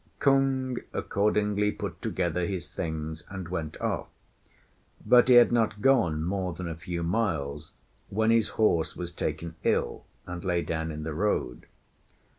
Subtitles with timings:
[0.17, 4.07] Kung accordingly put together his things and went off;
[5.05, 7.73] but he had not gone more than a few miles
[8.09, 11.67] when his horse was taken ill, and lay down in the road.